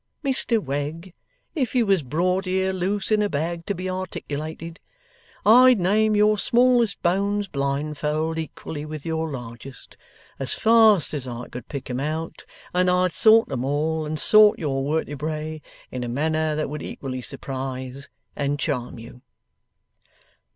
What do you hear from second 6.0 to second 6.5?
your